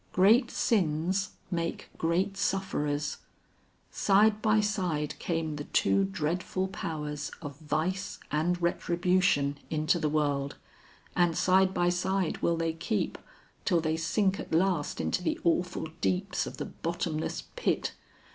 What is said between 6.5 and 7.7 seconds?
powers of